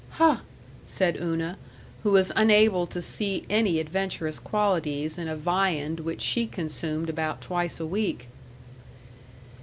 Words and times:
"Huh!" 0.17 0.37
said 0.83 1.19
Una, 1.21 1.59
who 2.01 2.09
was 2.09 2.31
unable 2.35 2.87
to 2.87 3.03
see 3.03 3.45
any 3.51 3.79
adventurous 3.79 4.39
qualities 4.39 5.15
in 5.15 5.27
a 5.27 5.35
viand 5.35 5.99
which 5.99 6.21
she 6.23 6.47
consumed 6.47 7.07
about 7.07 7.39
twice 7.39 7.79
a 7.79 7.85
week. 7.85 8.27